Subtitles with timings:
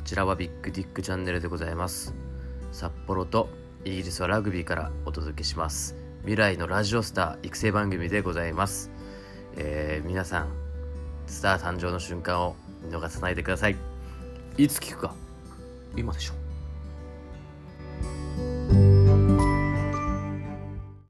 [0.00, 2.14] こちらはビッグディックチャンネルでございます。
[2.72, 3.50] 札幌と
[3.84, 5.94] イギリスはラグビーからお届けします。
[6.22, 8.90] 未来のラジオスター育成番組でございます、
[9.56, 10.48] えー皆さん
[11.26, 13.76] スター誕生の瞬間を見逃さないでください。
[14.56, 15.14] いつ聞くか
[15.94, 16.49] 今でしょ。